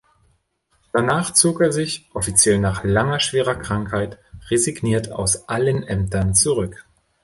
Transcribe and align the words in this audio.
Danach 0.93 1.31
zog 1.31 1.61
er 1.61 1.71
sich, 1.71 2.09
offiziell 2.15 2.57
nach 2.57 2.83
„langer, 2.83 3.19
schwerer 3.19 3.53
Krankheit“, 3.53 4.17
resigniert 4.49 5.11
aus 5.11 5.47
allen 5.47 5.83
Ämtern 5.83 6.33
zurück. 6.33 6.85